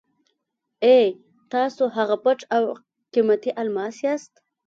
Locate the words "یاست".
4.05-4.33